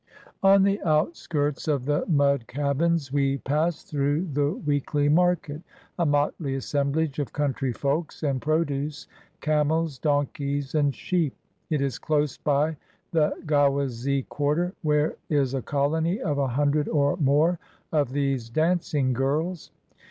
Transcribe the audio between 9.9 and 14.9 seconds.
donkeys, and sheep. It is close by the Ghawazee quarter,